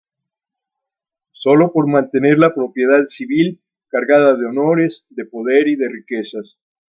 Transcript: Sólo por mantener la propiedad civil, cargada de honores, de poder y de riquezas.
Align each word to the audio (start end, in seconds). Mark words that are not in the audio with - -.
Sólo 1.31 1.71
por 1.71 1.85
mantener 1.87 2.39
la 2.39 2.55
propiedad 2.55 3.05
civil, 3.05 3.61
cargada 3.89 4.35
de 4.35 4.47
honores, 4.47 5.05
de 5.11 5.25
poder 5.25 5.67
y 5.67 5.75
de 5.75 5.89
riquezas. 5.89 6.57